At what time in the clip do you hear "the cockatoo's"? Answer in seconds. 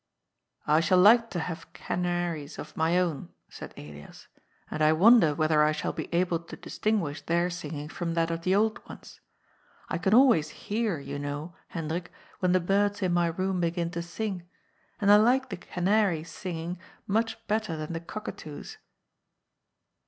17.93-18.79